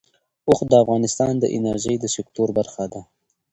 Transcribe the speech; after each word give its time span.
اوښ 0.47 0.59
د 0.71 0.73
افغانستان 0.83 1.33
د 1.39 1.45
انرژۍ 1.57 1.95
د 1.99 2.05
سکتور 2.15 2.49
برخه 2.57 2.85
ده. 2.93 3.01